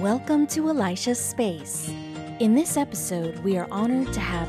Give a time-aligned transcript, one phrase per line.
[0.00, 1.88] Welcome to Elisha's Space.
[2.40, 4.48] In this episode, we are honored to have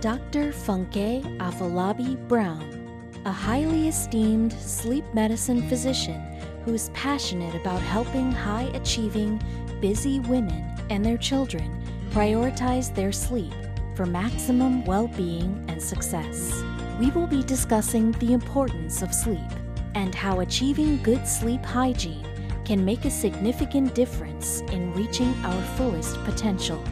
[0.00, 0.52] Dr.
[0.52, 6.22] Funke Afolabi Brown, a highly esteemed sleep medicine physician
[6.64, 9.42] who is passionate about helping high achieving,
[9.80, 13.52] busy women and their children prioritize their sleep
[13.96, 16.62] for maximum well being and success.
[17.00, 19.40] We will be discussing the importance of sleep
[19.94, 22.26] and how achieving good sleep hygiene
[22.64, 26.82] can make a significant difference in reaching our fullest potential.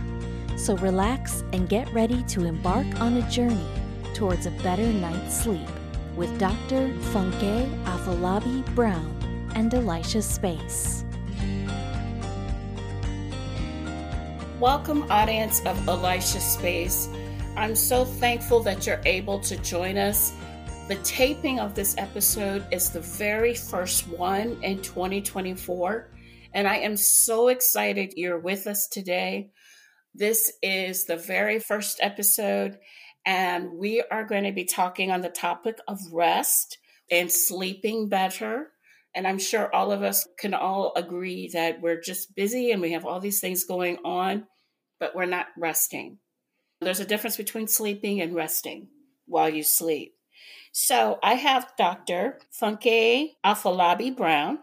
[0.56, 3.66] So relax and get ready to embark on a journey
[4.14, 5.68] towards a better night's sleep
[6.16, 6.88] with Dr.
[7.12, 11.04] Funke Afolabi Brown and Elisha Space.
[14.60, 17.08] Welcome, audience of Elisha Space.
[17.56, 20.34] I'm so thankful that you're able to join us
[20.88, 26.08] the taping of this episode is the very first one in 2024.
[26.54, 29.52] And I am so excited you're with us today.
[30.12, 32.78] This is the very first episode,
[33.24, 36.78] and we are going to be talking on the topic of rest
[37.10, 38.72] and sleeping better.
[39.14, 42.92] And I'm sure all of us can all agree that we're just busy and we
[42.92, 44.46] have all these things going on,
[44.98, 46.18] but we're not resting.
[46.80, 48.88] There's a difference between sleeping and resting
[49.26, 50.14] while you sleep.
[50.72, 52.38] So I have Dr.
[52.50, 54.60] Funke Afolabi Brown,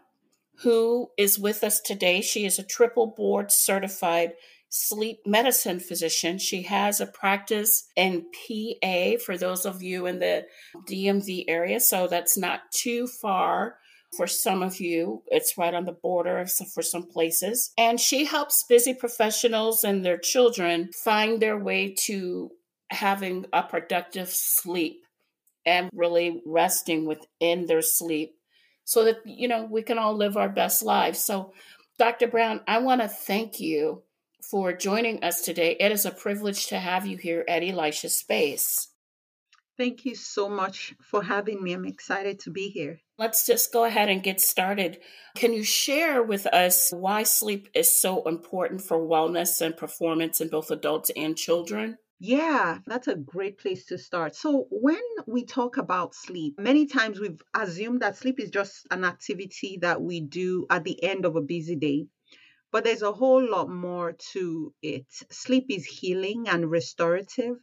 [0.63, 2.21] who is with us today.
[2.21, 4.33] She is a triple board certified
[4.69, 6.39] sleep medicine physician.
[6.39, 10.45] She has a practice in PA for those of you in the
[10.87, 11.80] DMV area.
[11.80, 13.77] So that's not too far
[14.17, 15.21] for some of you.
[15.27, 16.43] It's right on the border
[16.73, 17.71] for some places.
[17.77, 22.49] And she helps busy professionals and their children find their way to
[22.91, 25.03] having a productive sleep
[25.65, 28.35] and really resting within their sleep
[28.85, 31.19] so that, you know, we can all live our best lives.
[31.19, 31.53] So,
[31.97, 32.27] Dr.
[32.27, 34.03] Brown, I want to thank you
[34.49, 35.75] for joining us today.
[35.80, 38.87] It is a privilege to have you here at Elisha Space.
[39.77, 41.71] Thank you so much for having me.
[41.71, 42.99] I'm excited to be here.
[43.17, 44.99] Let's just go ahead and get started.
[45.36, 50.49] Can you share with us why sleep is so important for wellness and performance in
[50.49, 51.97] both adults and children?
[52.19, 54.35] Yeah, that's a great place to start.
[54.35, 59.03] So, when we talk about sleep, many times we've assumed that sleep is just an
[59.03, 62.08] activity that we do at the end of a busy day.
[62.71, 65.08] But there's a whole lot more to it.
[65.31, 67.58] Sleep is healing and restorative.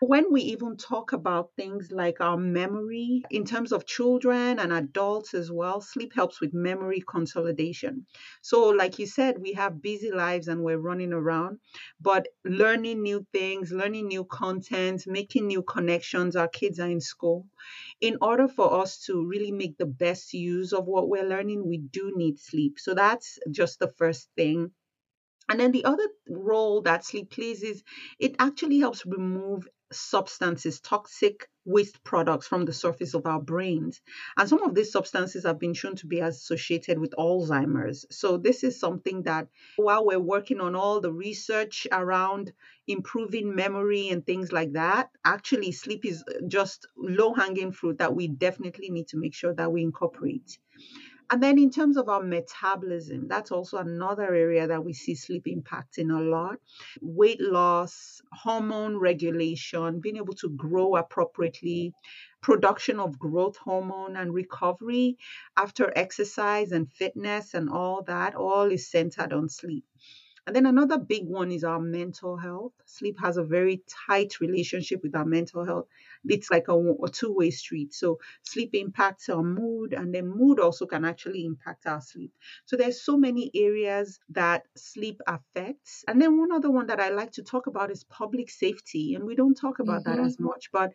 [0.00, 5.32] When we even talk about things like our memory, in terms of children and adults
[5.32, 8.06] as well, sleep helps with memory consolidation.
[8.42, 11.60] So, like you said, we have busy lives and we're running around,
[12.00, 17.46] but learning new things, learning new content, making new connections, our kids are in school.
[18.00, 21.78] In order for us to really make the best use of what we're learning, we
[21.78, 22.78] do need sleep.
[22.78, 24.72] So, that's just the first thing
[25.50, 27.82] and then the other role that sleep plays is
[28.18, 34.00] it actually helps remove substances, toxic waste products from the surface of our brains.
[34.38, 38.06] And some of these substances have been shown to be associated with Alzheimer's.
[38.10, 42.52] So, this is something that while we're working on all the research around
[42.86, 48.28] improving memory and things like that, actually, sleep is just low hanging fruit that we
[48.28, 50.58] definitely need to make sure that we incorporate.
[51.30, 55.46] And then in terms of our metabolism, that's also another area that we see sleep
[55.46, 56.58] impacting a lot.
[57.00, 61.92] Weight loss, hormone regulation, being able to grow appropriately,
[62.42, 65.16] production of growth hormone and recovery
[65.56, 69.84] after exercise and fitness and all that, all is centered on sleep.
[70.46, 72.72] And then another big one is our mental health.
[72.86, 75.86] Sleep has a very tight relationship with our mental health.
[76.24, 77.94] It's like a, a two way street.
[77.94, 82.32] So sleep impacts our mood, and then mood also can actually impact our sleep.
[82.66, 86.04] So there's so many areas that sleep affects.
[86.08, 89.14] And then one other one that I like to talk about is public safety.
[89.14, 90.16] And we don't talk about mm-hmm.
[90.16, 90.92] that as much, but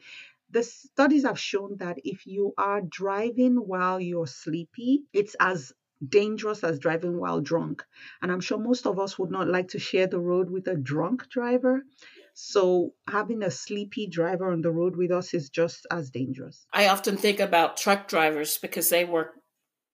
[0.52, 5.74] the studies have shown that if you are driving while you're sleepy, it's as
[6.08, 7.84] dangerous as driving while drunk.
[8.22, 10.76] And I'm sure most of us would not like to share the road with a
[10.76, 11.84] drunk driver.
[12.34, 16.66] So having a sleepy driver on the road with us is just as dangerous.
[16.74, 19.36] I often think about truck drivers because they work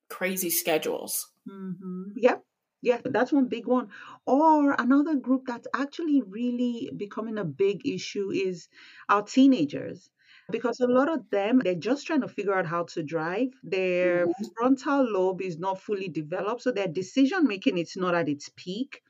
[0.09, 1.31] crazy schedules.
[1.48, 2.13] Mm-hmm.
[2.15, 2.44] Yep.
[2.83, 3.89] Yeah, that's one big one.
[4.25, 8.69] Or another group that's actually really becoming a big issue is
[9.07, 10.09] our teenagers
[10.49, 14.27] because a lot of them they're just trying to figure out how to drive their
[14.27, 14.45] mm-hmm.
[14.57, 19.01] frontal lobe is not fully developed so their decision making is not at its peak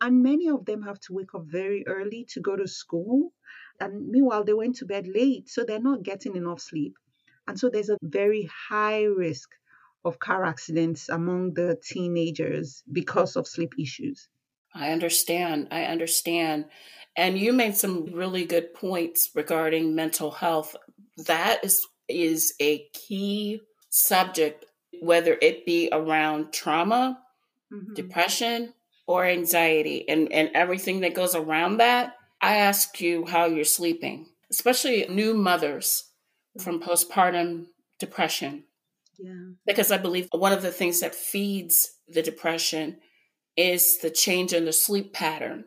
[0.00, 3.32] and many of them have to wake up very early to go to school
[3.80, 6.96] and meanwhile they went to bed late so they're not getting enough sleep
[7.48, 9.50] and so there's a very high risk
[10.04, 14.28] of car accidents among the teenagers because of sleep issues.
[14.74, 15.68] I understand.
[15.70, 16.66] I understand.
[17.16, 20.76] And you made some really good points regarding mental health.
[21.26, 24.66] That is is a key subject
[25.00, 27.18] whether it be around trauma,
[27.72, 27.94] mm-hmm.
[27.94, 28.74] depression,
[29.06, 32.14] or anxiety and, and everything that goes around that.
[32.40, 36.04] I ask you how you're sleeping, especially new mothers
[36.60, 37.66] from postpartum
[37.98, 38.64] depression.
[39.18, 39.50] Yeah.
[39.66, 42.98] Because I believe one of the things that feeds the depression
[43.56, 45.64] is the change in the sleep pattern.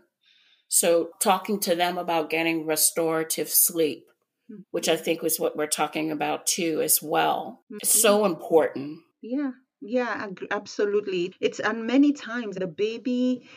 [0.68, 4.06] So, talking to them about getting restorative sleep,
[4.52, 4.62] mm-hmm.
[4.72, 7.86] which I think was what we're talking about too, as well, mm-hmm.
[7.86, 9.00] so important.
[9.22, 9.52] Yeah,
[9.82, 11.34] yeah, absolutely.
[11.40, 13.48] It's and many times the baby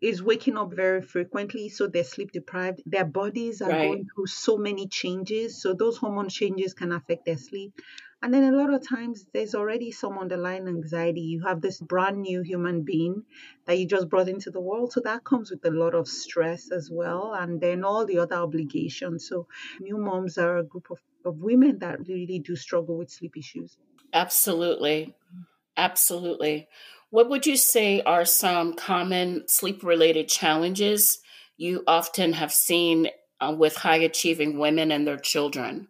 [0.00, 2.82] is waking up very frequently, so they're sleep deprived.
[2.86, 3.88] Their bodies are right.
[3.88, 7.72] going through so many changes, so those hormone changes can affect their sleep.
[8.20, 11.20] And then a lot of times there's already some underlying anxiety.
[11.20, 13.22] You have this brand new human being
[13.64, 14.92] that you just brought into the world.
[14.92, 17.32] So that comes with a lot of stress as well.
[17.32, 19.28] And then all the other obligations.
[19.28, 19.46] So
[19.78, 23.78] new moms are a group of, of women that really do struggle with sleep issues.
[24.12, 25.14] Absolutely.
[25.76, 26.66] Absolutely.
[27.10, 31.20] What would you say are some common sleep related challenges
[31.56, 33.08] you often have seen
[33.40, 35.88] uh, with high achieving women and their children?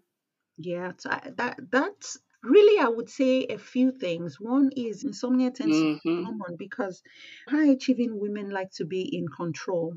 [0.58, 4.40] Yeah, so I, that that's really I would say a few things.
[4.40, 6.08] One is insomnia tends mm-hmm.
[6.08, 7.02] to be common because
[7.48, 9.94] high achieving women like to be in control.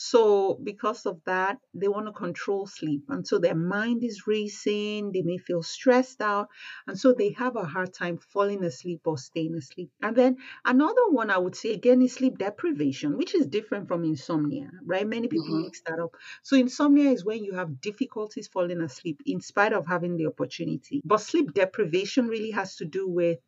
[0.00, 3.02] So, because of that, they want to control sleep.
[3.08, 6.46] And so their mind is racing, they may feel stressed out.
[6.86, 9.90] And so they have a hard time falling asleep or staying asleep.
[10.00, 14.04] And then another one I would say again is sleep deprivation, which is different from
[14.04, 15.04] insomnia, right?
[15.04, 15.62] Many people mm-hmm.
[15.62, 16.14] mix that up.
[16.44, 21.02] So, insomnia is when you have difficulties falling asleep in spite of having the opportunity.
[21.04, 23.40] But sleep deprivation really has to do with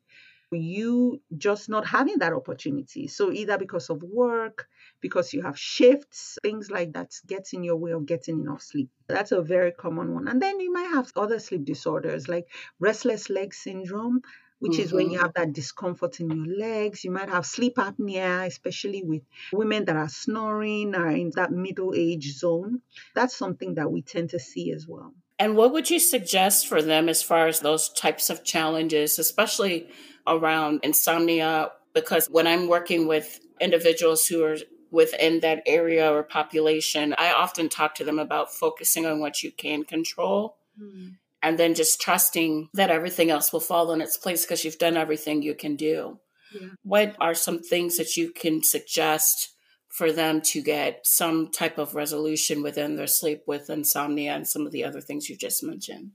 [0.52, 3.06] you just not having that opportunity.
[3.08, 4.69] So, either because of work,
[5.00, 8.91] because you have shifts, things like that gets in your way of getting enough sleep.
[9.08, 10.29] That's a very common one.
[10.29, 12.49] And then you might have other sleep disorders like
[12.79, 14.23] restless leg syndrome,
[14.58, 14.82] which mm-hmm.
[14.82, 15.23] is when you mm-hmm.
[15.23, 17.05] have that discomfort in your legs.
[17.05, 21.94] You might have sleep apnea, especially with women that are snoring or in that middle
[21.97, 22.82] age zone.
[23.14, 25.14] That's something that we tend to see as well.
[25.41, 29.89] And what would you suggest for them as far as those types of challenges, especially
[30.27, 34.57] around insomnia because when I'm working with individuals who are
[34.91, 39.51] within that area or population, I often talk to them about focusing on what you
[39.51, 41.15] can control mm.
[41.43, 44.97] and then just trusting that everything else will fall in its place because you've done
[44.97, 46.19] everything you can do.
[46.53, 46.69] Yeah.
[46.83, 49.55] What are some things that you can suggest
[49.91, 54.65] for them to get some type of resolution within their sleep with insomnia and some
[54.65, 56.13] of the other things you just mentioned?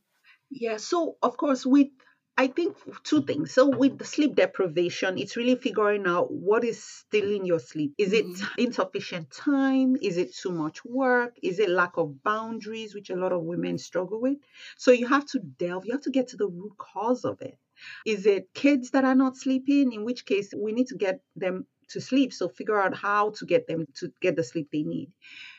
[0.50, 1.90] Yeah, so of course, with
[2.38, 3.54] I think two things.
[3.54, 7.94] So with the sleep deprivation, it's really figuring out what is stealing your sleep.
[7.98, 8.62] Is it mm-hmm.
[8.62, 9.96] insufficient time?
[10.02, 11.38] Is it too much work?
[11.42, 14.38] Is it lack of boundaries, which a lot of women struggle with?
[14.78, 17.58] So you have to delve, you have to get to the root cause of it.
[18.06, 19.94] Is it kids that are not sleeping?
[19.94, 22.34] In which case, we need to get them to sleep.
[22.34, 25.12] So figure out how to get them to get the sleep they need.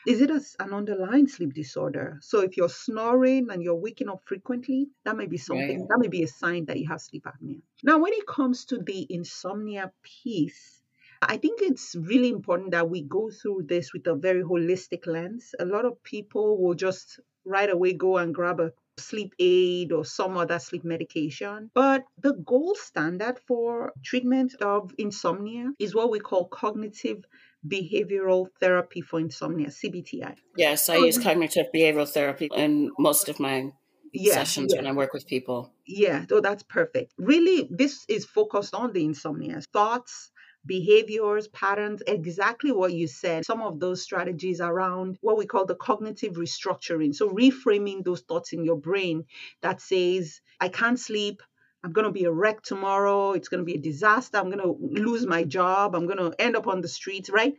[0.06, 2.18] Is it an underlying sleep disorder?
[2.20, 5.88] So if you're snoring and you're waking up frequently, that may be something, right.
[5.88, 7.60] that may be a sign that you have sleep apnea.
[7.82, 10.82] Now, when it comes to the insomnia piece,
[11.22, 15.54] I think it's really important that we go through this with a very holistic lens.
[15.58, 20.04] A lot of people will just right away go and grab a sleep aid or
[20.04, 21.70] some other sleep medication.
[21.74, 27.24] But the gold standard for treatment of insomnia is what we call cognitive
[27.66, 30.36] behavioral therapy for insomnia, CBTI.
[30.56, 33.70] Yes, I use cognitive behavioral therapy in most of my
[34.12, 34.80] yeah, sessions yeah.
[34.80, 35.72] when I work with people.
[35.86, 37.12] Yeah, so that's perfect.
[37.18, 40.30] Really, this is focused on the insomnia thoughts,
[40.66, 43.44] behaviors, patterns, exactly what you said.
[43.44, 47.14] Some of those strategies around what we call the cognitive restructuring.
[47.14, 49.24] So, reframing those thoughts in your brain
[49.62, 51.42] that says, I can't sleep.
[51.84, 53.32] I'm going to be a wreck tomorrow.
[53.32, 54.38] It's going to be a disaster.
[54.38, 55.94] I'm going to lose my job.
[55.94, 57.54] I'm going to end up on the streets, right?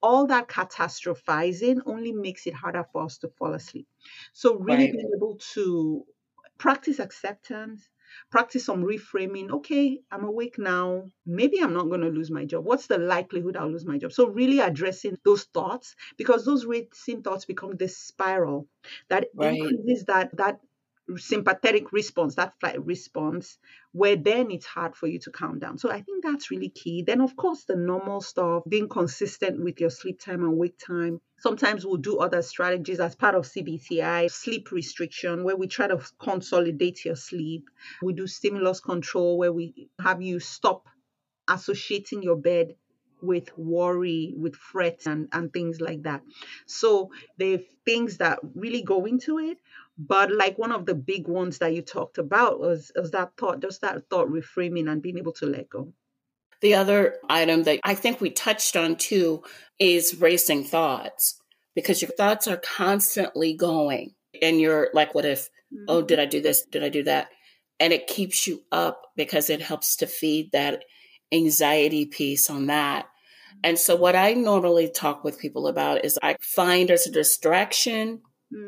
[0.00, 3.88] All that catastrophizing only makes it harder for us to fall asleep.
[4.32, 4.92] So, really right.
[4.92, 6.04] being able to
[6.58, 7.88] practice acceptance,
[8.32, 9.50] practice some reframing.
[9.50, 11.10] Okay, I'm awake now.
[11.26, 12.64] Maybe I'm not going to lose my job.
[12.64, 14.12] What's the likelihood I'll lose my job?
[14.12, 18.66] So, really addressing those thoughts because those racing thoughts become this spiral
[19.08, 19.52] that right.
[19.52, 20.60] increases that, that
[21.18, 23.58] sympathetic response, that flight response,
[23.92, 25.78] where then it's hard for you to calm down.
[25.78, 27.02] So I think that's really key.
[27.02, 31.20] Then, of course, the normal stuff, being consistent with your sleep time and wake time.
[31.38, 36.00] Sometimes we'll do other strategies as part of CBTI, sleep restriction, where we try to
[36.20, 37.68] consolidate your sleep.
[38.02, 40.86] We do stimulus control, where we have you stop
[41.48, 42.74] associating your bed
[43.22, 46.22] with worry, with fret, and, and things like that.
[46.66, 49.58] So are things that really go into it.
[49.98, 53.60] But like one of the big ones that you talked about was, was that thought,
[53.60, 55.92] just that thought reframing and being able to let go.
[56.60, 59.42] The other item that I think we touched on too
[59.78, 61.40] is racing thoughts
[61.74, 64.14] because your thoughts are constantly going.
[64.40, 65.84] And you're like, what if, oh, mm-hmm.
[65.88, 66.64] oh, did I do this?
[66.64, 67.28] Did I do that?
[67.80, 70.84] And it keeps you up because it helps to feed that
[71.32, 73.06] anxiety piece on that.
[73.64, 78.22] And so, what I normally talk with people about is I find as a distraction.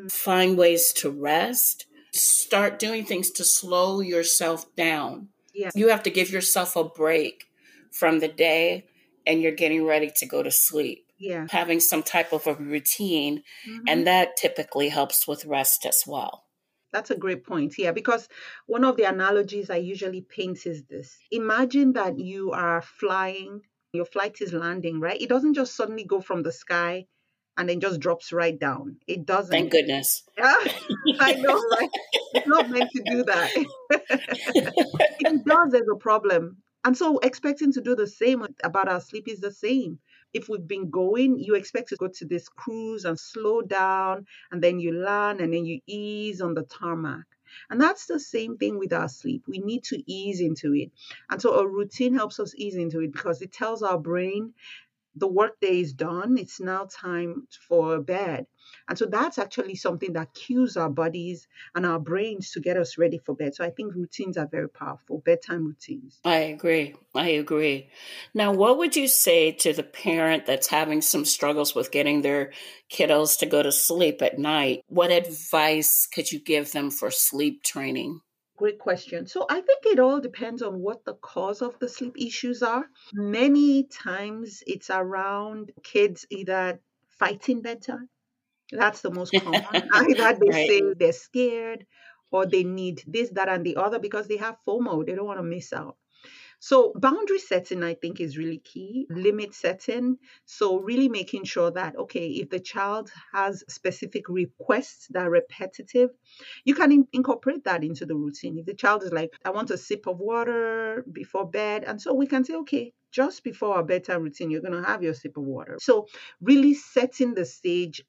[0.09, 5.29] Find ways to rest, start doing things to slow yourself down.
[5.55, 5.71] Yeah.
[5.75, 7.45] You have to give yourself a break
[7.93, 8.87] from the day
[9.27, 11.07] and you're getting ready to go to sleep.
[11.19, 11.47] Yeah.
[11.51, 13.85] Having some type of a routine, mm-hmm.
[13.87, 16.45] and that typically helps with rest as well.
[16.93, 17.75] That's a great point.
[17.79, 18.29] Yeah, because
[18.67, 23.63] one of the analogies I usually paint is this Imagine that you are flying
[23.95, 25.21] your flight is landing, right?
[25.21, 27.07] It doesn't just suddenly go from the sky
[27.57, 28.97] and then just drops right down.
[29.07, 29.51] It doesn't.
[29.51, 30.25] Thank goodness.
[30.37, 30.59] Yeah,
[31.21, 31.91] I know, right?
[32.35, 33.51] It's not meant to do that.
[33.91, 36.59] it does, there's a problem.
[36.85, 39.99] And so expecting to do the same about our sleep is the same.
[40.35, 44.63] If we've been going, you expect to go to this cruise and slow down, and
[44.63, 47.25] then you land and then you ease on the tarmac.
[47.71, 49.45] And that's the same thing with our sleep.
[49.47, 50.91] We need to ease into it.
[51.31, 54.55] And so a routine helps us ease into it because it tells our brain
[55.17, 56.37] the workday is done.
[56.39, 58.47] It's now time for bed.
[58.89, 62.99] And so that's actually something that cues our bodies and our brains to get us
[62.99, 63.55] ready for bed.
[63.55, 66.19] So I think routines are very powerful, bedtime routines.
[66.25, 66.95] I agree.
[67.15, 67.89] I agree.
[68.35, 72.53] Now, what would you say to the parent that's having some struggles with getting their
[72.91, 74.85] kiddos to go to sleep at night?
[74.89, 78.21] What advice could you give them for sleep training?
[78.57, 79.27] Great question.
[79.27, 82.87] So I think it all depends on what the cause of the sleep issues are.
[83.13, 88.09] Many times it's around kids either fighting bedtime
[88.71, 89.63] that's the most common.
[89.93, 90.69] Either they right.
[90.69, 91.87] say they're scared
[92.31, 95.07] or they need this, that, and the other because they have FOMO.
[95.07, 95.97] They don't want to miss out.
[96.65, 99.07] So, boundary setting, I think, is really key.
[99.11, 100.17] Limit setting.
[100.47, 106.09] So, really making sure that, okay, if the child has specific requests that are repetitive,
[106.65, 108.57] you can in- incorporate that into the routine.
[108.57, 112.15] If the child is like, I want a sip of water before bed, and so
[112.15, 115.37] we can say, okay, just before our bedtime routine, you're going to have your sip
[115.37, 115.77] of water.
[115.83, 116.07] So,
[116.41, 118.03] really setting the stage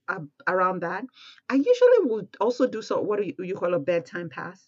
[0.47, 1.03] around that.
[1.49, 4.65] I usually would also do so what do you, you call a bedtime pass.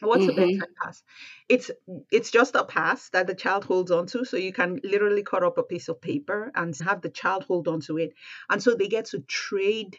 [0.00, 0.38] What's mm-hmm.
[0.38, 1.02] a bedtime pass?
[1.48, 1.70] It's
[2.10, 4.24] it's just a pass that the child holds onto.
[4.24, 7.68] So you can literally cut up a piece of paper and have the child hold
[7.68, 8.14] onto it,
[8.50, 9.98] and so they get to trade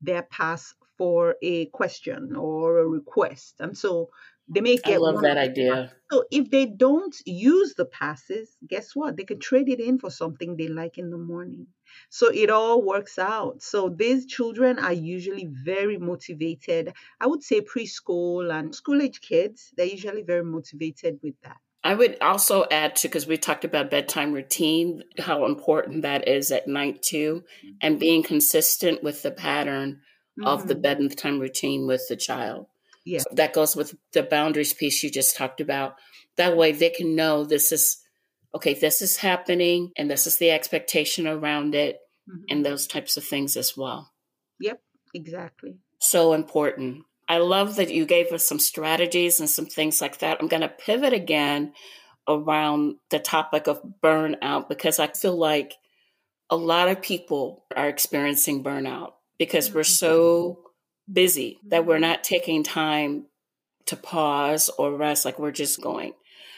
[0.00, 3.56] their pass for a question or a request.
[3.58, 4.10] And so
[4.48, 4.94] they may get.
[4.94, 5.92] I love that idea.
[6.10, 9.16] So if they don't use the passes, guess what?
[9.16, 11.68] They can trade it in for something they like in the morning.
[12.10, 13.62] So it all works out.
[13.62, 16.92] So these children are usually very motivated.
[17.20, 21.58] I would say preschool and school age kids, they're usually very motivated with that.
[21.84, 26.52] I would also add to because we talked about bedtime routine, how important that is
[26.52, 27.42] at night too,
[27.80, 30.00] and being consistent with the pattern
[30.38, 30.46] mm-hmm.
[30.46, 31.06] of the mm-hmm.
[31.06, 32.66] bedtime routine with the child.
[33.04, 33.20] Yeah.
[33.20, 35.96] So that goes with the boundaries piece you just talked about.
[36.36, 37.98] That way they can know this is
[38.54, 42.44] okay, this is happening and this is the expectation around it mm-hmm.
[42.48, 44.12] and those types of things as well.
[44.60, 44.80] Yep,
[45.14, 45.76] exactly.
[46.00, 47.04] So important.
[47.28, 50.38] I love that you gave us some strategies and some things like that.
[50.40, 51.72] I'm going to pivot again
[52.28, 55.74] around the topic of burnout because I feel like
[56.50, 59.92] a lot of people are experiencing burnout because we're mm-hmm.
[59.92, 60.58] so
[61.10, 62.02] busy that we're mm-hmm.
[62.02, 63.26] not taking time
[63.86, 66.12] to pause or rest, like we're just going,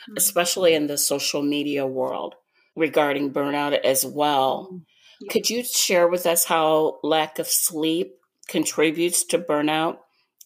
[0.05, 0.17] mm-hmm.
[0.17, 2.35] especially in the social media world
[2.77, 4.69] regarding burnout as well.
[4.71, 5.29] Mm-hmm.
[5.31, 8.15] Could you share with us how lack of sleep
[8.49, 9.99] contributes to burnout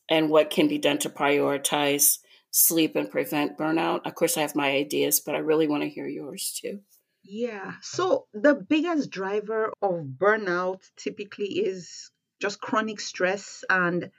[0.09, 2.19] and what can be done to prioritize
[2.51, 4.07] sleep and prevent burnout?
[4.07, 6.81] Of course, I have my ideas, but I really want to hear yours too.
[7.25, 7.75] Yeah.
[7.83, 12.11] So, the biggest driver of burnout typically is
[12.41, 14.11] just chronic stress and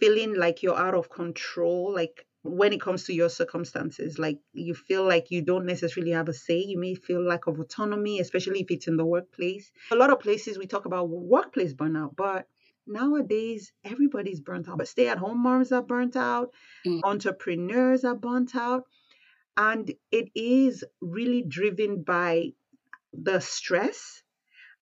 [0.00, 4.74] feeling like you're out of control, like when it comes to your circumstances, like you
[4.74, 6.58] feel like you don't necessarily have a say.
[6.58, 9.70] You may feel lack of autonomy, especially if it's in the workplace.
[9.92, 12.48] A lot of places we talk about workplace burnout, but
[12.86, 14.78] nowadays everybody's burnt out.
[14.78, 16.50] But stay at home moms are burnt out,
[16.84, 17.00] mm.
[17.04, 18.84] entrepreneurs are burnt out.
[19.56, 22.54] And it is really driven by
[23.12, 24.22] the stress.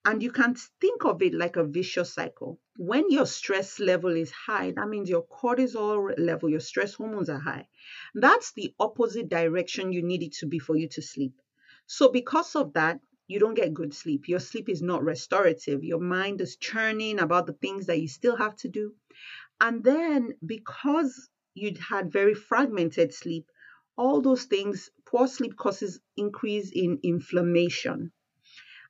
[0.05, 2.59] And you can think of it like a vicious cycle.
[2.77, 7.39] When your stress level is high, that means your cortisol level, your stress hormones are
[7.39, 7.69] high.
[8.15, 11.35] That's the opposite direction you need it to be for you to sleep.
[11.87, 14.27] So, because of that, you don't get good sleep.
[14.27, 15.85] Your sleep is not restorative.
[15.85, 18.95] Your mind is churning about the things that you still have to do.
[19.61, 23.47] And then because you'd had very fragmented sleep,
[23.97, 28.13] all those things, poor sleep causes increase in inflammation.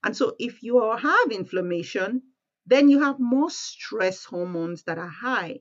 [0.04, 2.22] And so if you have inflammation,
[2.66, 5.60] then you have more stress hormones that are high.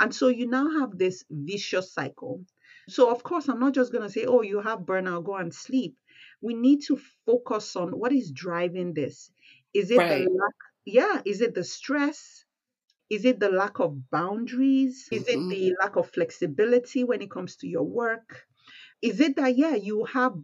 [0.00, 2.44] And so you now have this vicious cycle.
[2.88, 5.54] So, of course, I'm not just going to say, oh, you have burnout, go and
[5.54, 5.96] sleep
[6.44, 9.30] we need to focus on what is driving this.
[9.72, 10.24] Is it right.
[10.24, 10.54] the lack?
[10.84, 12.44] Yeah, is it the stress?
[13.08, 15.08] Is it the lack of boundaries?
[15.10, 15.50] Is mm-hmm.
[15.50, 18.44] it the lack of flexibility when it comes to your work?
[19.00, 20.34] Is it that, yeah, you have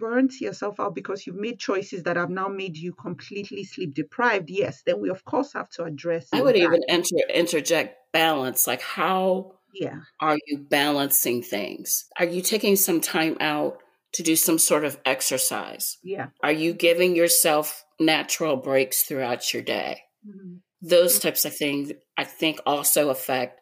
[0.00, 4.48] burnt yourself out because you've made choices that have now made you completely sleep deprived?
[4.48, 6.60] Yes, then we, of course, have to address I would that.
[6.60, 8.66] even enter, interject balance.
[8.66, 10.00] Like, how yeah.
[10.18, 12.06] are you balancing things?
[12.18, 13.78] Are you taking some time out
[14.12, 15.98] to do some sort of exercise?
[16.02, 16.28] Yeah.
[16.42, 20.00] Are you giving yourself natural breaks throughout your day?
[20.26, 20.56] Mm-hmm.
[20.82, 21.28] Those mm-hmm.
[21.28, 23.60] types of things, I think, also affect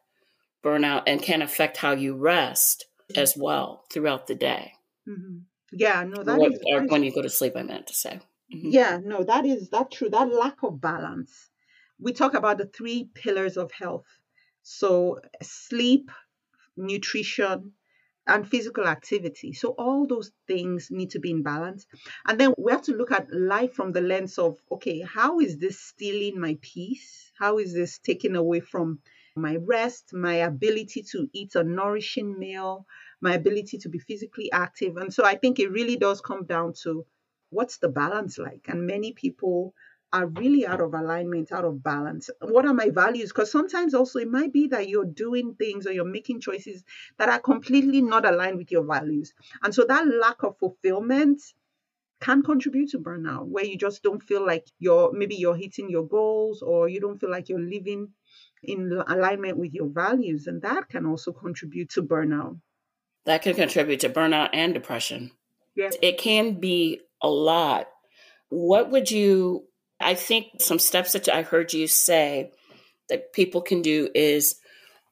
[0.64, 3.20] burnout and can affect how you rest mm-hmm.
[3.20, 4.72] as well throughout the day.
[5.08, 5.38] Mm-hmm.
[5.72, 7.54] Yeah, no, that what, is, or when you go to sleep.
[7.56, 8.20] I meant to say.
[8.54, 8.70] Mm-hmm.
[8.70, 10.08] Yeah, no, that is that true.
[10.08, 11.50] That lack of balance.
[12.00, 14.06] We talk about the three pillars of health.
[14.62, 16.10] So sleep,
[16.76, 17.72] nutrition,
[18.26, 19.52] and physical activity.
[19.52, 21.86] So all those things need to be in balance.
[22.26, 25.58] And then we have to look at life from the lens of okay, how is
[25.58, 27.32] this stealing my peace?
[27.38, 29.00] How is this taking away from
[29.34, 32.86] my rest, my ability to eat a nourishing meal,
[33.20, 34.96] my ability to be physically active?
[34.96, 37.04] And so I think it really does come down to
[37.50, 38.66] what's the balance like?
[38.68, 39.74] And many people
[40.12, 42.30] are really out of alignment, out of balance.
[42.40, 43.28] What are my values?
[43.28, 46.84] Because sometimes also it might be that you're doing things or you're making choices
[47.18, 49.34] that are completely not aligned with your values.
[49.62, 51.42] And so that lack of fulfillment
[52.20, 56.06] can contribute to burnout, where you just don't feel like you're maybe you're hitting your
[56.06, 58.08] goals or you don't feel like you're living
[58.62, 60.46] in alignment with your values.
[60.46, 62.58] And that can also contribute to burnout.
[63.28, 65.32] That can contribute to burnout and depression.
[65.76, 65.96] Yes.
[66.00, 67.88] It can be a lot.
[68.48, 69.68] What would you
[70.00, 72.52] I think some steps that I heard you say
[73.08, 74.56] that people can do is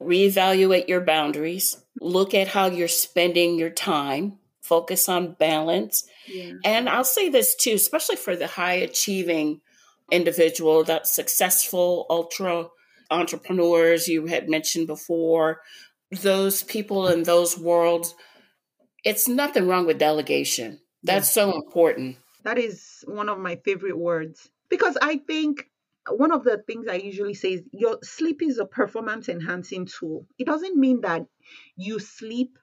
[0.00, 6.06] reevaluate your boundaries, look at how you're spending your time, focus on balance.
[6.26, 6.52] Yeah.
[6.64, 9.60] And I'll say this too, especially for the high achieving
[10.10, 12.68] individual, that successful ultra
[13.10, 15.60] entrepreneurs you had mentioned before,
[16.10, 18.14] those people in those worlds,
[19.04, 20.80] it's nothing wrong with delegation.
[21.02, 22.16] That's so important.
[22.44, 25.68] That is one of my favorite words because I think
[26.08, 30.26] one of the things I usually say is your sleep is a performance enhancing tool.
[30.38, 31.26] It doesn't mean that
[31.76, 32.58] you sleep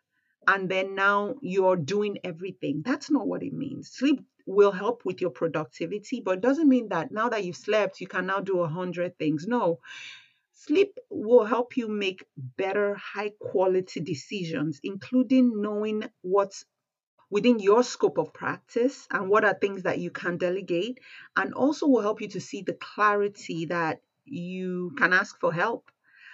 [0.47, 2.81] and then now you're doing everything.
[2.85, 3.91] That's not what it means.
[3.91, 8.01] Sleep will help with your productivity, but it doesn't mean that now that you've slept,
[8.01, 9.47] you can now do a hundred things.
[9.47, 9.79] No.
[10.53, 16.65] Sleep will help you make better, high quality decisions, including knowing what's
[17.29, 20.99] within your scope of practice and what are things that you can delegate
[21.35, 25.89] and also will help you to see the clarity that you can ask for help.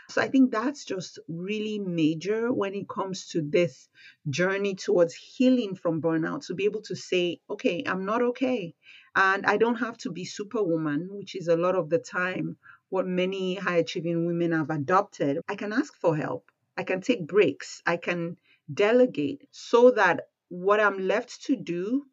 [0.09, 3.87] So I think that's just really major when it comes to this
[4.29, 8.75] journey towards healing from burnout to be able to say, okay, I'm not okay.
[9.15, 12.57] And I don't have to be superwoman, which is a lot of the time
[12.89, 15.39] what many high achieving women have adopted.
[15.47, 16.51] I can ask for help.
[16.77, 17.81] I can take breaks.
[17.85, 18.37] I can
[18.73, 22.05] delegate so that what I'm left to do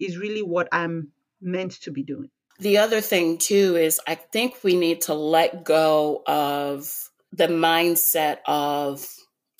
[0.00, 2.30] is really what I'm meant to be doing.
[2.58, 8.38] The other thing, too, is I think we need to let go of the mindset
[8.46, 9.06] of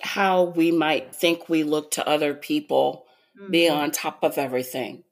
[0.00, 3.06] how we might think we look to other people,
[3.38, 3.50] mm-hmm.
[3.50, 5.03] be on top of everything.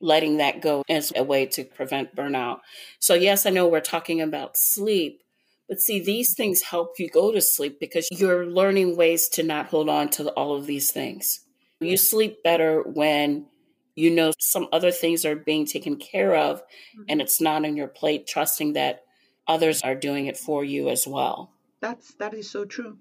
[0.00, 2.60] Letting that go as a way to prevent burnout.
[2.98, 5.22] So, yes, I know we're talking about sleep,
[5.68, 9.66] but see, these things help you go to sleep because you're learning ways to not
[9.66, 11.40] hold on to all of these things.
[11.80, 13.46] You sleep better when
[13.94, 17.02] you know some other things are being taken care of mm-hmm.
[17.08, 19.02] and it's not on your plate, trusting that
[19.48, 21.52] others are doing it for you as well.
[21.80, 22.98] That's that is so true.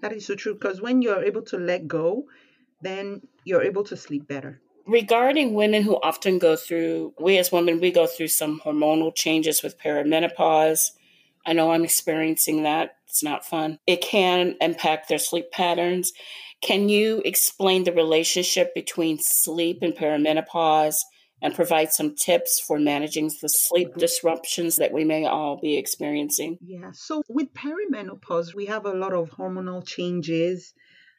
[0.00, 2.24] That is so true because when you're able to let go,
[2.82, 4.60] then you're able to sleep better.
[4.88, 9.62] Regarding women who often go through, we as women, we go through some hormonal changes
[9.62, 10.80] with perimenopause.
[11.44, 12.96] I know I'm experiencing that.
[13.06, 13.80] It's not fun.
[13.86, 16.12] It can impact their sleep patterns.
[16.62, 20.96] Can you explain the relationship between sleep and perimenopause
[21.42, 24.00] and provide some tips for managing the sleep mm-hmm.
[24.00, 26.56] disruptions that we may all be experiencing?
[26.62, 26.92] Yeah.
[26.94, 30.72] So, with perimenopause, we have a lot of hormonal changes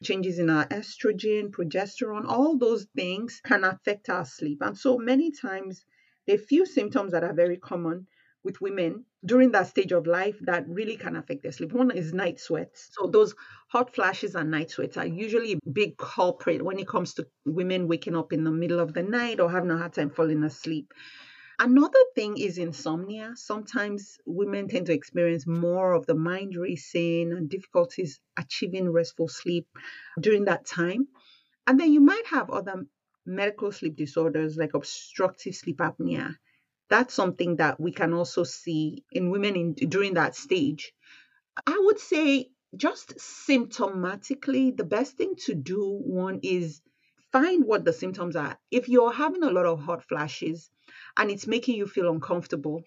[0.04, 4.60] changes in our estrogen, progesterone, all those things can affect our sleep.
[4.62, 5.86] And so many times,
[6.26, 8.08] there are few symptoms that are very common
[8.44, 11.74] with women during that stage of life that really can affect their sleep.
[11.74, 12.90] One is night sweats.
[12.94, 13.36] So those
[13.68, 17.88] hot flashes and night sweats are usually a big culprit when it comes to women
[17.88, 20.94] waking up in the middle of the night or having a hard time falling asleep.
[21.60, 23.34] Another thing is insomnia.
[23.36, 29.68] Sometimes women tend to experience more of the mind racing and difficulties achieving restful sleep
[30.20, 31.08] during that time.
[31.68, 32.86] And then you might have other
[33.26, 36.36] medical sleep disorders like obstructive sleep apnea
[36.90, 40.92] that's something that we can also see in women in, during that stage.
[41.66, 46.82] I would say just symptomatically, the best thing to do one is
[47.32, 48.58] find what the symptoms are.
[48.72, 50.70] If you're having a lot of hot flashes
[51.20, 52.82] and it's making you feel uncomfortable,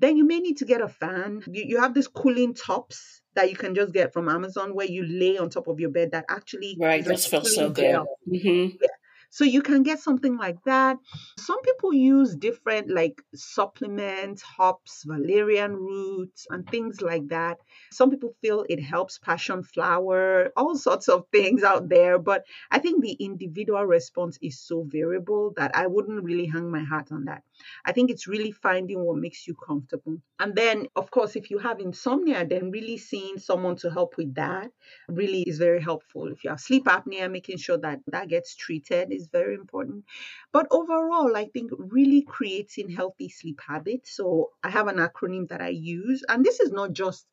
[0.00, 1.42] then you may need to get a fan.
[1.46, 5.04] You, you have these cooling tops that you can just get from Amazon where you
[5.04, 8.04] lay on top of your bed that actually right, just feels so good.
[8.28, 8.76] Mm-hmm.
[8.82, 8.88] Yeah.
[9.30, 10.98] So you can get something like that.
[11.38, 17.58] Some people use different like supplements, hops, valerian roots, and things like that.
[17.92, 22.18] Some people feel it helps passion flower, all sorts of things out there.
[22.18, 26.84] But I think the individual response is so variable that I wouldn't really hang my
[26.84, 27.42] hat on that.
[27.84, 30.18] I think it's really finding what makes you comfortable.
[30.38, 34.34] And then, of course, if you have insomnia, then really seeing someone to help with
[34.34, 34.70] that
[35.08, 36.28] really is very helpful.
[36.28, 40.04] If you have sleep apnea, making sure that that gets treated is very important.
[40.52, 44.16] But overall, I think really creating healthy sleep habits.
[44.16, 47.26] So I have an acronym that I use, and this is not just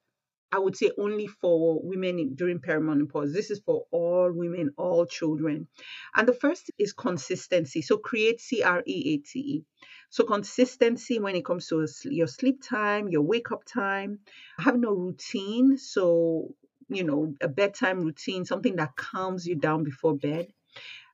[0.54, 3.34] I would say only for women during perimenopause.
[3.34, 5.68] This is for all women, all children.
[6.16, 7.82] And the first is consistency.
[7.82, 9.64] So create C R E A T E.
[10.12, 14.20] So consistency when it comes to your sleep time, your wake up time,
[14.60, 15.78] having a routine.
[15.78, 16.54] So,
[16.88, 20.54] you know, a bedtime routine, something that calms you down before bed.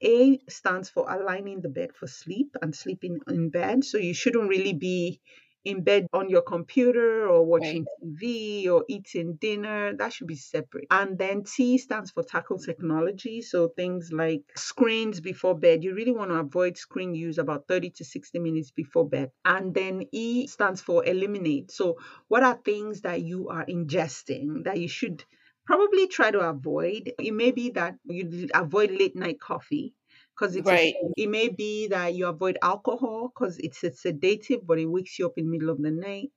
[0.02, 3.84] A stands for aligning the bed for sleep and sleeping in bed.
[3.84, 5.20] So you shouldn't really be
[5.66, 7.86] in bed on your computer or watching.
[8.02, 9.94] TV or eating dinner.
[9.96, 10.88] That should be separate.
[10.90, 13.42] And then T stands for tackle technology.
[13.42, 15.84] So things like screens before bed.
[15.84, 19.32] You really want to avoid screen use about 30 to 60 minutes before bed.
[19.44, 21.72] And then E stands for eliminate.
[21.72, 25.24] So what are things that you are ingesting that you should
[25.70, 27.14] probably try to avoid.
[27.20, 29.94] It may be that you avoid late night coffee
[30.34, 30.96] because right.
[31.16, 35.28] it may be that you avoid alcohol because it's a sedative, but it wakes you
[35.28, 36.32] up in the middle of the night.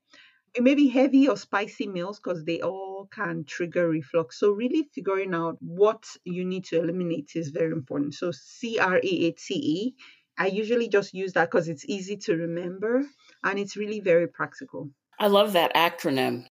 [0.55, 4.39] It may be heavy or spicy meals because they all can trigger reflux.
[4.39, 8.13] So really figuring out what you need to eliminate is very important.
[8.13, 9.95] So C R E A T E.
[10.37, 13.03] I usually just use that because it's easy to remember
[13.45, 14.91] and it's really very practical.
[15.19, 16.49] I love that acronym.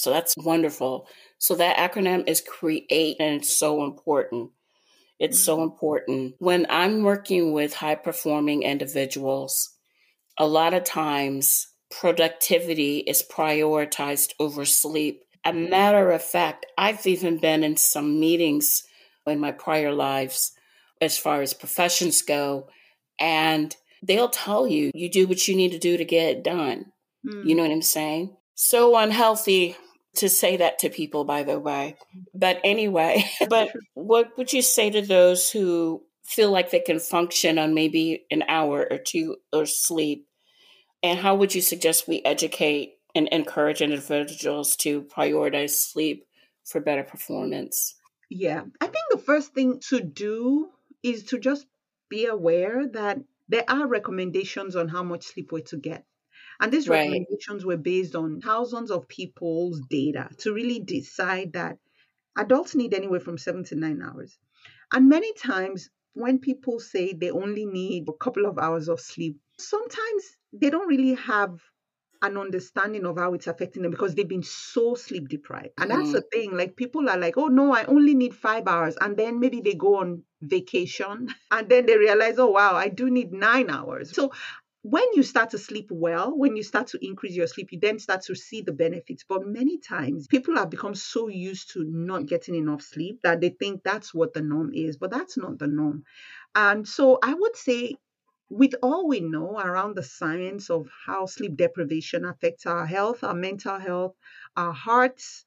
[0.00, 1.06] So that's wonderful.
[1.36, 4.50] So that acronym is CREATE, and it's so important.
[5.18, 5.44] It's mm-hmm.
[5.44, 6.36] so important.
[6.38, 9.76] When I'm working with high performing individuals,
[10.38, 15.20] a lot of times productivity is prioritized over sleep.
[15.44, 18.82] A matter of fact, I've even been in some meetings
[19.26, 20.52] in my prior lives
[21.02, 22.70] as far as professions go,
[23.18, 26.86] and they'll tell you, you do what you need to do to get it done.
[27.26, 27.44] Mm.
[27.44, 28.34] You know what I'm saying?
[28.54, 29.76] So unhealthy
[30.16, 31.96] to say that to people, by the way.
[31.98, 32.38] Mm-hmm.
[32.38, 37.58] But anyway, but what would you say to those who feel like they can function
[37.58, 40.26] on maybe an hour or two of sleep?
[41.02, 46.26] And how would you suggest we educate and encourage individuals to prioritize sleep
[46.64, 47.94] for better performance?
[48.28, 50.68] Yeah, I think the first thing to do
[51.02, 51.66] is to just
[52.08, 53.18] be aware that
[53.48, 56.04] there are recommendations on how much sleep we're to get.
[56.60, 56.98] And these right.
[56.98, 61.78] recommendations were based on thousands of people's data to really decide that
[62.36, 64.36] adults need anywhere from seven to nine hours.
[64.92, 69.38] And many times, when people say they only need a couple of hours of sleep,
[69.58, 71.60] sometimes they don't really have
[72.22, 75.70] an understanding of how it's affecting them because they've been so sleep deprived.
[75.78, 76.12] And that's mm.
[76.12, 76.56] the thing.
[76.56, 78.96] Like people are like, oh no, I only need five hours.
[79.00, 83.10] And then maybe they go on vacation and then they realize, oh wow, I do
[83.10, 84.14] need nine hours.
[84.14, 84.32] So
[84.82, 87.98] when you start to sleep well, when you start to increase your sleep, you then
[87.98, 89.24] start to see the benefits.
[89.28, 93.50] But many times people have become so used to not getting enough sleep that they
[93.50, 96.04] think that's what the norm is, but that's not the norm.
[96.54, 97.96] And so I would say
[98.48, 103.34] with all we know around the science of how sleep deprivation affects our health, our
[103.34, 104.14] mental health,
[104.56, 105.44] our hearts,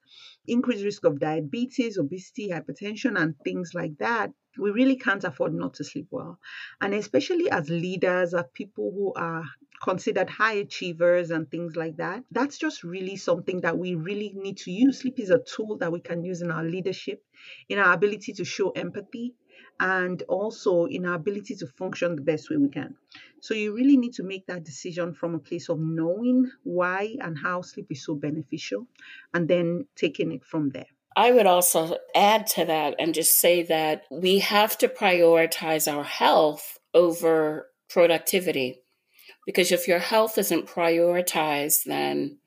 [0.47, 5.75] increased risk of diabetes, obesity, hypertension, and things like that, we really can't afford not
[5.75, 6.39] to sleep well.
[6.81, 9.43] And especially as leaders, as people who are
[9.83, 14.57] considered high achievers and things like that, that's just really something that we really need
[14.57, 14.99] to use.
[14.99, 17.23] Sleep is a tool that we can use in our leadership,
[17.69, 19.33] in our ability to show empathy,
[19.79, 22.95] and also in our ability to function the best way we can.
[23.41, 27.37] So you really need to make that decision from a place of knowing why and
[27.37, 28.87] how sleep is so beneficial
[29.33, 30.87] and then taking it from there.
[31.15, 36.03] I would also add to that and just say that we have to prioritize our
[36.03, 38.81] health over productivity.
[39.45, 42.37] Because if your health isn't prioritized, then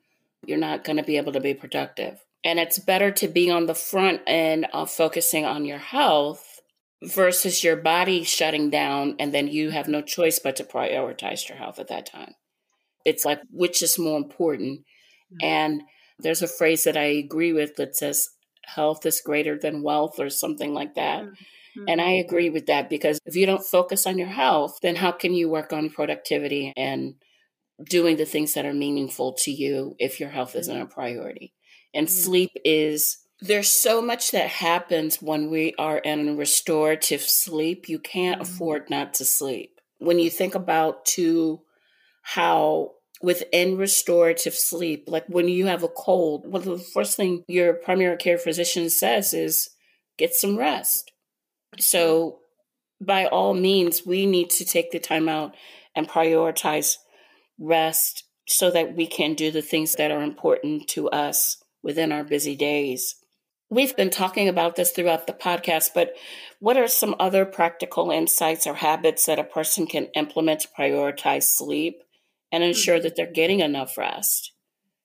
[0.45, 2.19] you're not going to be able to be productive.
[2.43, 6.61] And it's better to be on the front end of focusing on your health
[7.03, 11.57] versus your body shutting down and then you have no choice but to prioritize your
[11.57, 12.33] health at that time.
[13.05, 14.79] It's like, which is more important?
[14.79, 15.45] Mm-hmm.
[15.45, 15.83] And
[16.19, 18.29] there's a phrase that I agree with that says,
[18.67, 21.23] health is greater than wealth or something like that.
[21.23, 21.85] Mm-hmm.
[21.87, 25.11] And I agree with that because if you don't focus on your health, then how
[25.11, 27.15] can you work on productivity and
[27.83, 31.53] doing the things that are meaningful to you if your health isn't a priority?
[31.93, 32.15] And mm-hmm.
[32.15, 37.87] sleep is there's so much that happens when we are in restorative sleep.
[37.87, 38.53] You can't mm-hmm.
[38.53, 39.79] afford not to sleep.
[39.99, 41.61] When you think about to
[42.21, 47.43] how within restorative sleep, like when you have a cold, one of the first thing
[47.47, 49.69] your primary care physician says is
[50.17, 51.11] get some rest.
[51.79, 52.39] So
[53.01, 55.55] by all means, we need to take the time out
[55.95, 56.97] and prioritize
[57.59, 62.23] rest so that we can do the things that are important to us within our
[62.23, 63.15] busy days.
[63.69, 66.13] We've been talking about this throughout the podcast, but
[66.59, 71.43] what are some other practical insights or habits that a person can implement to prioritize
[71.43, 72.01] sleep
[72.51, 73.03] and ensure mm-hmm.
[73.03, 74.53] that they're getting enough rest?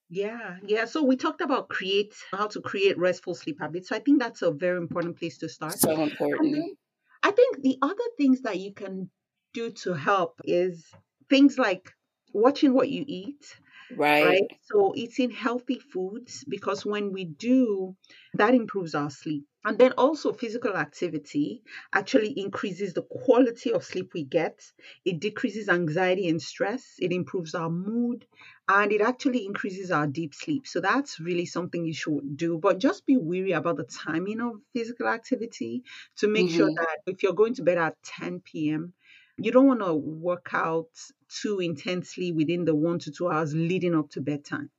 [0.09, 0.85] Yeah, yeah.
[0.85, 3.89] So we talked about create how to create restful sleep habits.
[3.89, 5.79] So I think that's a very important place to start.
[5.79, 6.77] So important.
[7.23, 9.11] I think the other things that you can
[9.55, 10.85] do to help is
[11.31, 11.91] things like
[12.35, 13.57] watching what you eat,
[13.97, 14.25] Right.
[14.25, 14.51] right.
[14.63, 17.97] So eating healthy foods because when we do,
[18.35, 19.45] that improves our sleep.
[19.65, 24.61] And then also physical activity actually increases the quality of sleep we get.
[25.05, 26.97] It decreases anxiety and stress.
[26.99, 28.27] It improves our mood
[28.69, 30.67] and it actually increases our deep sleep.
[30.67, 32.59] So that's really something you should do.
[32.59, 35.85] But just be wary about the timing of physical activity
[36.17, 36.57] to make mm-hmm.
[36.57, 38.95] sure that if you're going to bed at 10 p.m.,
[39.39, 40.91] you don't want to work out
[41.29, 44.71] too intensely within the one to two hours leading up to bedtime.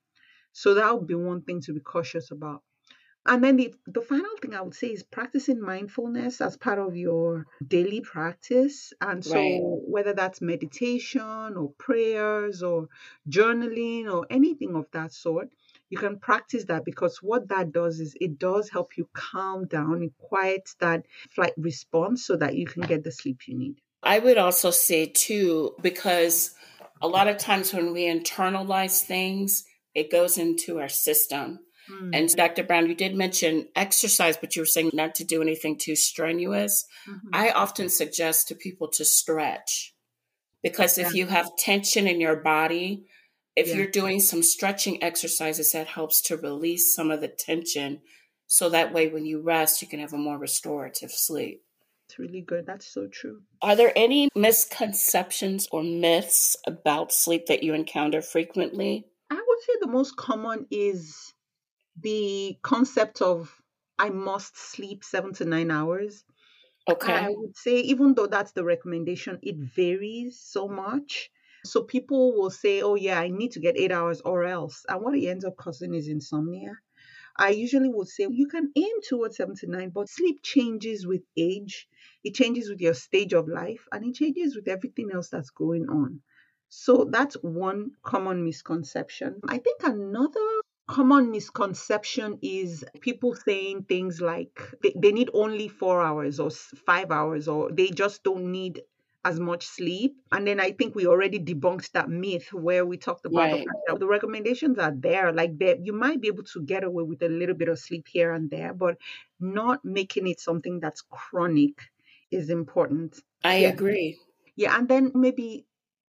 [0.51, 2.61] So that would be one thing to be cautious about.
[3.25, 6.95] And then the, the final thing I would say is practicing mindfulness as part of
[6.95, 8.91] your daily practice.
[8.99, 9.61] And so, right.
[9.61, 11.21] whether that's meditation
[11.55, 12.89] or prayers or
[13.29, 15.49] journaling or anything of that sort,
[15.89, 20.01] you can practice that because what that does is it does help you calm down,
[20.01, 23.75] and quiet that flight response so that you can get the sleep you need.
[24.01, 26.55] I would also say, too, because
[27.01, 29.63] a lot of times when we internalize things,
[29.95, 31.59] it goes into our system.
[31.91, 32.13] Mm-hmm.
[32.13, 32.63] And Dr.
[32.63, 36.85] Brown, you did mention exercise, but you were saying not to do anything too strenuous.
[37.09, 37.29] Mm-hmm.
[37.33, 39.93] I often suggest to people to stretch
[40.61, 43.03] because if you have tension in your body,
[43.55, 43.75] if yeah.
[43.75, 48.01] you're doing some stretching exercises, that helps to release some of the tension.
[48.47, 51.63] So that way, when you rest, you can have a more restorative sleep
[52.07, 52.65] It's really good.
[52.65, 53.41] That's so true.
[53.61, 59.05] Are there any misconceptions or myths about sleep that you encounter frequently?
[59.29, 61.33] I would say the most common is
[61.99, 63.53] the concept of
[63.99, 66.23] I must sleep seven to nine hours.
[66.89, 67.13] Okay.
[67.13, 71.31] I would say, even though that's the recommendation, it varies so much.
[71.65, 74.85] So people will say, oh, yeah, I need to get eight hours or else.
[74.89, 76.73] And what it ends up causing is insomnia.
[77.37, 81.23] I usually would say you can aim towards seven to nine, but sleep changes with
[81.37, 81.87] age,
[82.23, 85.87] it changes with your stage of life, and it changes with everything else that's going
[85.89, 86.21] on.
[86.69, 89.39] So that's one common misconception.
[89.47, 96.01] I think another common misconception is people saying things like they, they need only four
[96.01, 96.49] hours or
[96.85, 98.81] five hours, or they just don't need
[99.25, 100.15] as much sleep.
[100.31, 103.65] And then I think we already debunked that myth where we talked about right.
[103.87, 105.31] the, the, recommendations are there.
[105.31, 108.07] Like that you might be able to get away with a little bit of sleep
[108.09, 108.97] here and there, but
[109.39, 111.79] not making it something that's chronic
[112.31, 113.21] is important.
[113.43, 113.69] I yeah.
[113.69, 114.19] agree.
[114.55, 115.65] Yeah, and then maybe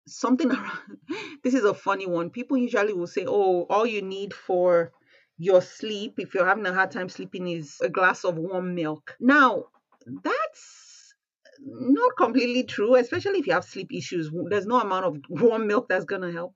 [0.07, 0.97] something around
[1.43, 2.29] this is a funny one.
[2.29, 4.91] People usually will say, Oh, all you need for
[5.37, 9.15] your sleep, if you're having a hard time sleeping, is a glass of warm milk.
[9.19, 9.65] Now,
[10.23, 11.13] that's
[11.59, 14.31] not completely true, especially if you have sleep issues.
[14.49, 16.55] There's no amount of warm milk that's going to help.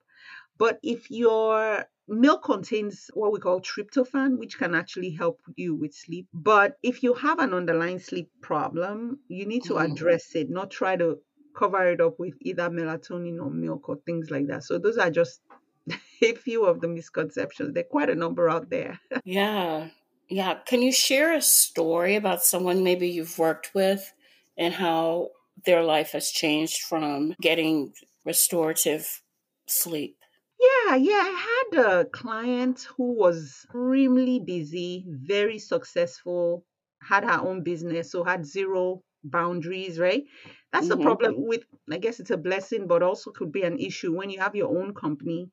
[0.58, 5.94] But if your milk contains what we call tryptophan, which can actually help you with
[5.94, 6.28] sleep.
[6.32, 9.92] But if you have an underlying sleep problem, you need to mm-hmm.
[9.92, 11.18] address it, not try to
[11.54, 14.64] cover it up with either melatonin or milk or things like that.
[14.64, 15.40] So those are just
[16.22, 17.74] a few of the misconceptions.
[17.74, 19.00] There are quite a number out there.
[19.24, 19.88] yeah.
[20.28, 20.54] Yeah.
[20.66, 24.12] Can you share a story about someone maybe you've worked with
[24.56, 25.30] and how
[25.64, 27.92] their life has changed from getting
[28.24, 29.22] restorative
[29.66, 30.16] sleep?
[30.60, 31.22] Yeah, yeah.
[31.24, 36.64] I had a client who was extremely busy, very successful,
[37.02, 40.24] had her own business, so had zero boundaries, right?
[40.72, 41.04] That's the mm-hmm.
[41.04, 44.40] problem with, I guess it's a blessing, but also could be an issue when you
[44.40, 45.50] have your own company.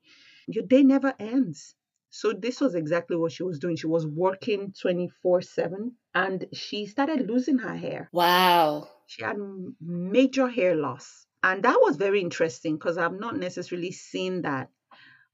[0.47, 1.75] Your day never ends.
[2.09, 3.75] So this was exactly what she was doing.
[3.75, 8.09] She was working 24 7 and she started losing her hair.
[8.11, 8.87] Wow.
[9.07, 9.37] She had
[9.81, 11.27] major hair loss.
[11.43, 14.69] And that was very interesting because I've not necessarily seen that.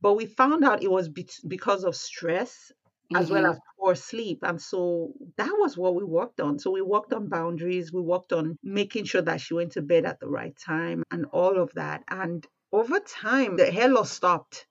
[0.01, 2.71] But we found out it was be- because of stress
[3.13, 3.33] as mm-hmm.
[3.33, 4.39] well as poor sleep.
[4.43, 6.59] And so that was what we worked on.
[6.59, 10.05] So we worked on boundaries, we worked on making sure that she went to bed
[10.05, 12.03] at the right time and all of that.
[12.07, 14.65] And over time, the hair loss stopped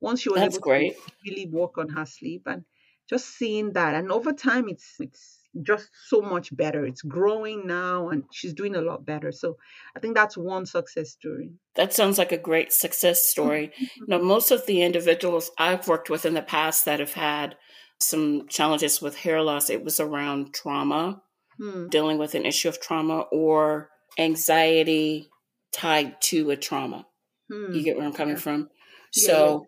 [0.00, 0.96] once she was That's able great.
[0.96, 2.64] to really work on her sleep and
[3.08, 3.94] just seeing that.
[3.94, 6.84] And over time, it's it's just so much better.
[6.84, 9.32] It's growing now and she's doing a lot better.
[9.32, 9.56] So
[9.96, 11.52] I think that's one success story.
[11.76, 13.72] That sounds like a great success story.
[13.78, 17.56] you know, most of the individuals I've worked with in the past that have had
[18.00, 21.22] some challenges with hair loss, it was around trauma,
[21.58, 21.88] hmm.
[21.88, 25.28] dealing with an issue of trauma or anxiety
[25.72, 27.06] tied to a trauma.
[27.50, 27.72] Hmm.
[27.72, 28.40] You get where I'm coming yeah.
[28.40, 28.70] from?
[29.14, 29.66] Yeah, so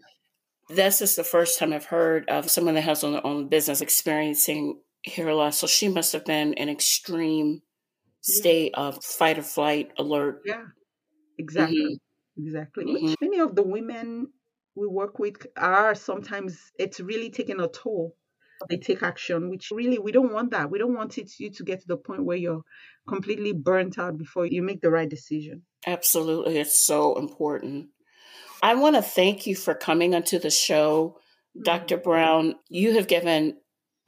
[0.68, 4.80] this is the first time I've heard of someone that has their own business experiencing
[5.06, 5.58] hair loss.
[5.58, 7.62] So she must have been in extreme
[8.20, 10.42] state of fight or flight alert.
[10.44, 10.64] Yeah,
[11.38, 11.78] exactly.
[11.78, 12.44] Mm-hmm.
[12.44, 12.84] Exactly.
[12.84, 13.14] Mm-hmm.
[13.20, 14.28] Many of the women
[14.74, 18.14] we work with are sometimes it's really taking a toll.
[18.70, 20.70] They take action, which really we don't want that.
[20.70, 22.62] We don't want it you to get to the point where you're
[23.06, 25.62] completely burnt out before you make the right decision.
[25.86, 26.58] Absolutely.
[26.58, 27.88] It's so important.
[28.62, 31.18] I want to thank you for coming onto the show,
[31.62, 31.96] Dr.
[31.96, 32.04] Mm-hmm.
[32.04, 32.54] Brown.
[32.70, 33.58] You have given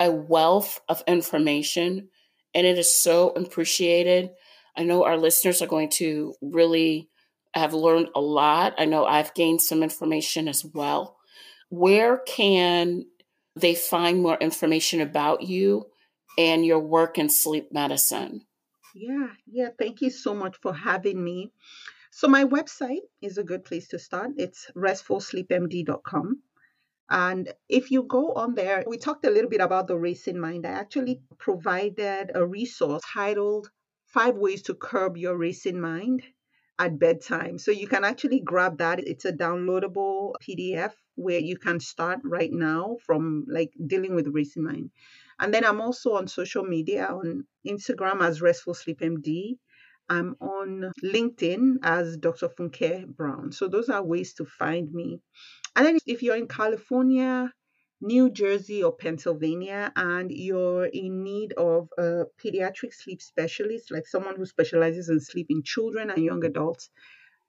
[0.01, 2.09] a wealth of information
[2.55, 4.31] and it is so appreciated.
[4.77, 7.09] I know our listeners are going to really
[7.55, 8.75] have learned a lot.
[8.79, 11.17] I know I've gained some information as well.
[11.69, 13.07] Where can
[13.57, 15.87] they find more information about you
[16.39, 18.43] and your work in sleep medicine?
[18.95, 19.69] Yeah, yeah.
[19.79, 21.53] Thank you so much for having me.
[22.11, 24.31] So, my website is a good place to start.
[24.39, 26.43] It's restfulsleepmd.com.
[27.11, 30.67] And if you go on there, we talked a little bit about the racing mind.
[30.67, 33.71] I actually provided a resource titled
[34.07, 36.23] Five Ways to Curb Your Racing Mind
[36.79, 37.59] at Bedtime.
[37.59, 39.01] So you can actually grab that.
[39.01, 44.65] It's a downloadable PDF where you can start right now from like dealing with racing
[44.65, 44.91] mind.
[45.41, 49.57] And then I'm also on social media on Instagram as Restful Sleep MD.
[50.11, 52.49] I'm on LinkedIn as Dr.
[52.49, 53.53] Funke Brown.
[53.53, 55.21] So those are ways to find me.
[55.77, 57.53] And then if you're in California,
[58.01, 64.37] New Jersey, or Pennsylvania, and you're in need of a pediatric sleep specialist, like someone
[64.37, 66.91] who specializes in sleep in children and young adults,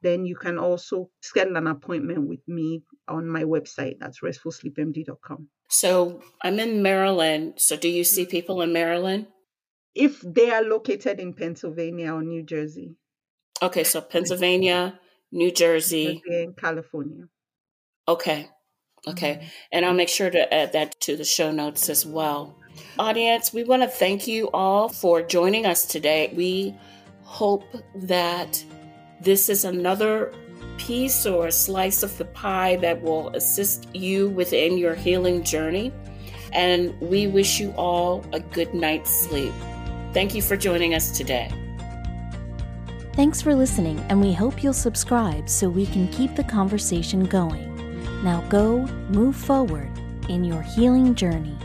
[0.02, 3.96] then you can also schedule an appointment with me on my website.
[4.00, 5.50] That's restfulsleepmd.com.
[5.70, 7.56] So I'm in Maryland.
[7.58, 8.32] So do you see mm-hmm.
[8.32, 9.28] people in Maryland?
[9.94, 12.96] If they are located in Pennsylvania or New Jersey.
[13.62, 15.00] Okay, so Pennsylvania,
[15.32, 17.26] New Jersey, and California.
[18.10, 18.50] Okay.
[19.08, 19.36] Okay.
[19.36, 19.48] Mm-hmm.
[19.72, 22.58] And I'll make sure to add that to the show notes as well.
[22.98, 26.34] Audience, we want to thank you all for joining us today.
[26.36, 26.76] We
[27.24, 27.64] hope
[27.96, 28.64] that
[29.22, 30.34] this is another
[30.78, 35.94] piece or a slice of the pie that will assist you within your healing journey.
[36.52, 39.54] And we wish you all a good night's sleep.
[40.14, 41.52] Thank you for joining us today.
[43.14, 47.69] Thanks for listening, and we hope you'll subscribe so we can keep the conversation going.
[48.24, 49.90] Now go, move forward
[50.28, 51.56] in your healing journey.